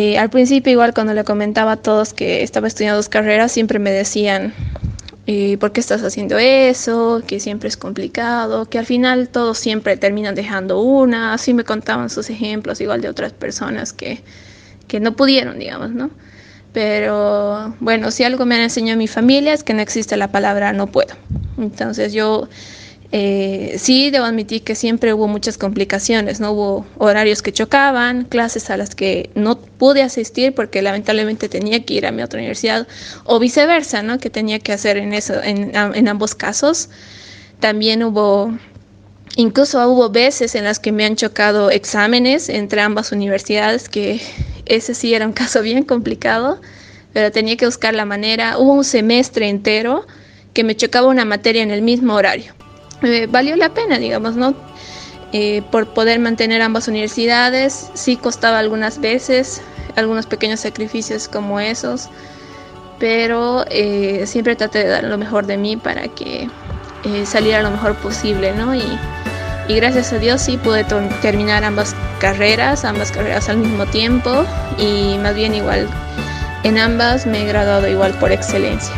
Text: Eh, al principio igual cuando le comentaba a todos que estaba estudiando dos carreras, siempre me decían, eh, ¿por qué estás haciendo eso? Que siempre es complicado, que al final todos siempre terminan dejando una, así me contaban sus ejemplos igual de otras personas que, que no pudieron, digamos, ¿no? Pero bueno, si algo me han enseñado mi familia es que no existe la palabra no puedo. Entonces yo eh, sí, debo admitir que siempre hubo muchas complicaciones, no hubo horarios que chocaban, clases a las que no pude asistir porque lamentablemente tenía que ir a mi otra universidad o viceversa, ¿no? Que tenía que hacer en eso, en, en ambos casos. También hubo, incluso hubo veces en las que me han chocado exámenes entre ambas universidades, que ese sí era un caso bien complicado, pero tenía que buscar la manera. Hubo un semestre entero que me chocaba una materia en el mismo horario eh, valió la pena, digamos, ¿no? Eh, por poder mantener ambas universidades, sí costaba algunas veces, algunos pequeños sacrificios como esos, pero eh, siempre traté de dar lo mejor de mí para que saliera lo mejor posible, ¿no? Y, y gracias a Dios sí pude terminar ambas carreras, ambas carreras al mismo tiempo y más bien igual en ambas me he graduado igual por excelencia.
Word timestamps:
Eh, 0.00 0.16
al 0.16 0.30
principio 0.30 0.70
igual 0.70 0.94
cuando 0.94 1.12
le 1.12 1.24
comentaba 1.24 1.72
a 1.72 1.76
todos 1.76 2.14
que 2.14 2.44
estaba 2.44 2.68
estudiando 2.68 2.98
dos 2.98 3.08
carreras, 3.08 3.50
siempre 3.50 3.80
me 3.80 3.90
decían, 3.90 4.54
eh, 5.26 5.58
¿por 5.58 5.72
qué 5.72 5.80
estás 5.80 6.04
haciendo 6.04 6.38
eso? 6.38 7.20
Que 7.26 7.40
siempre 7.40 7.68
es 7.68 7.76
complicado, 7.76 8.66
que 8.66 8.78
al 8.78 8.86
final 8.86 9.28
todos 9.28 9.58
siempre 9.58 9.96
terminan 9.96 10.36
dejando 10.36 10.80
una, 10.80 11.34
así 11.34 11.52
me 11.52 11.64
contaban 11.64 12.10
sus 12.10 12.30
ejemplos 12.30 12.80
igual 12.80 13.00
de 13.00 13.08
otras 13.08 13.32
personas 13.32 13.92
que, 13.92 14.22
que 14.86 15.00
no 15.00 15.16
pudieron, 15.16 15.58
digamos, 15.58 15.90
¿no? 15.90 16.10
Pero 16.72 17.74
bueno, 17.80 18.12
si 18.12 18.22
algo 18.22 18.46
me 18.46 18.54
han 18.54 18.60
enseñado 18.60 18.98
mi 18.98 19.08
familia 19.08 19.52
es 19.52 19.64
que 19.64 19.74
no 19.74 19.82
existe 19.82 20.16
la 20.16 20.30
palabra 20.30 20.72
no 20.72 20.86
puedo. 20.86 21.16
Entonces 21.58 22.12
yo 22.12 22.48
eh, 23.10 23.76
sí, 23.78 24.10
debo 24.10 24.26
admitir 24.26 24.62
que 24.62 24.74
siempre 24.74 25.14
hubo 25.14 25.28
muchas 25.28 25.56
complicaciones, 25.56 26.40
no 26.40 26.52
hubo 26.52 26.86
horarios 26.98 27.40
que 27.40 27.52
chocaban, 27.52 28.24
clases 28.24 28.68
a 28.68 28.76
las 28.76 28.94
que 28.94 29.30
no 29.34 29.58
pude 29.58 30.02
asistir 30.02 30.54
porque 30.54 30.82
lamentablemente 30.82 31.48
tenía 31.48 31.82
que 31.84 31.94
ir 31.94 32.06
a 32.06 32.12
mi 32.12 32.22
otra 32.22 32.38
universidad 32.38 32.86
o 33.24 33.38
viceversa, 33.38 34.02
¿no? 34.02 34.18
Que 34.18 34.28
tenía 34.28 34.58
que 34.58 34.72
hacer 34.72 34.98
en 34.98 35.14
eso, 35.14 35.42
en, 35.42 35.72
en 35.74 36.08
ambos 36.08 36.34
casos. 36.34 36.90
También 37.60 38.02
hubo, 38.02 38.52
incluso 39.36 39.88
hubo 39.88 40.10
veces 40.10 40.54
en 40.54 40.64
las 40.64 40.78
que 40.78 40.92
me 40.92 41.06
han 41.06 41.16
chocado 41.16 41.70
exámenes 41.70 42.50
entre 42.50 42.82
ambas 42.82 43.10
universidades, 43.10 43.88
que 43.88 44.20
ese 44.66 44.94
sí 44.94 45.14
era 45.14 45.26
un 45.26 45.32
caso 45.44 45.62
bien 45.62 45.82
complicado, 45.82 46.60
pero 47.14 47.32
tenía 47.32 47.56
que 47.56 47.64
buscar 47.64 47.94
la 47.94 48.04
manera. 48.04 48.58
Hubo 48.58 48.74
un 48.74 48.84
semestre 48.84 49.48
entero 49.48 50.06
que 50.52 50.62
me 50.62 50.76
chocaba 50.76 51.08
una 51.08 51.24
materia 51.24 51.62
en 51.62 51.70
el 51.70 51.80
mismo 51.80 52.14
horario 52.14 52.58
eh, 53.02 53.26
valió 53.30 53.56
la 53.56 53.70
pena, 53.70 53.98
digamos, 53.98 54.36
¿no? 54.36 54.54
Eh, 55.32 55.62
por 55.70 55.88
poder 55.88 56.18
mantener 56.20 56.62
ambas 56.62 56.88
universidades, 56.88 57.90
sí 57.94 58.16
costaba 58.16 58.58
algunas 58.58 59.00
veces, 59.00 59.60
algunos 59.96 60.26
pequeños 60.26 60.60
sacrificios 60.60 61.28
como 61.28 61.60
esos, 61.60 62.08
pero 62.98 63.64
eh, 63.70 64.24
siempre 64.26 64.56
traté 64.56 64.78
de 64.78 64.88
dar 64.88 65.04
lo 65.04 65.18
mejor 65.18 65.46
de 65.46 65.56
mí 65.56 65.76
para 65.76 66.08
que 66.08 66.48
saliera 67.24 67.62
lo 67.62 67.70
mejor 67.70 67.94
posible, 67.96 68.52
¿no? 68.52 68.74
Y, 68.74 68.82
y 69.68 69.76
gracias 69.76 70.12
a 70.12 70.18
Dios 70.18 70.40
sí 70.40 70.56
pude 70.56 70.84
terminar 71.22 71.62
ambas 71.62 71.94
carreras, 72.20 72.84
ambas 72.84 73.12
carreras 73.12 73.48
al 73.48 73.58
mismo 73.58 73.86
tiempo 73.86 74.44
y 74.78 75.16
más 75.18 75.34
bien 75.34 75.54
igual 75.54 75.88
en 76.64 76.78
ambas 76.78 77.26
me 77.26 77.42
he 77.42 77.46
graduado 77.46 77.88
igual 77.88 78.12
por 78.14 78.32
excelencia. 78.32 78.94